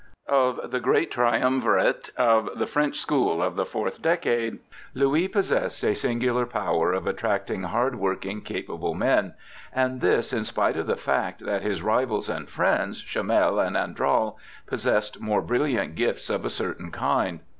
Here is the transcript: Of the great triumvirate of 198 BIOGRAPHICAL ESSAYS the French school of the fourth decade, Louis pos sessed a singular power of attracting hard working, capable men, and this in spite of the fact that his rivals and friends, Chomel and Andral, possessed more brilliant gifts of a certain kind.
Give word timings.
Of 0.27 0.71
the 0.71 0.79
great 0.79 1.11
triumvirate 1.11 2.09
of 2.17 2.17
198 2.17 2.17
BIOGRAPHICAL 2.17 2.33
ESSAYS 2.33 2.59
the 2.59 2.73
French 2.73 2.99
school 2.99 3.43
of 3.43 3.55
the 3.55 3.65
fourth 3.67 4.01
decade, 4.01 4.57
Louis 4.95 5.27
pos 5.27 5.51
sessed 5.51 5.83
a 5.87 5.93
singular 5.93 6.47
power 6.47 6.91
of 6.91 7.05
attracting 7.05 7.61
hard 7.61 7.99
working, 7.99 8.41
capable 8.41 8.95
men, 8.95 9.35
and 9.71 10.01
this 10.01 10.33
in 10.33 10.43
spite 10.43 10.75
of 10.77 10.87
the 10.87 10.95
fact 10.95 11.45
that 11.45 11.61
his 11.61 11.83
rivals 11.83 12.29
and 12.29 12.49
friends, 12.49 13.03
Chomel 13.03 13.59
and 13.59 13.75
Andral, 13.75 14.37
possessed 14.65 15.21
more 15.21 15.43
brilliant 15.43 15.93
gifts 15.93 16.31
of 16.31 16.45
a 16.45 16.49
certain 16.49 16.89
kind. 16.89 17.41